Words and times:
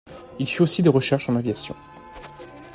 Il 0.39 0.47
fit 0.47 0.63
aussi 0.63 0.81
des 0.81 0.89
recherches 0.89 1.29
en 1.29 1.35
aviation. 1.35 1.75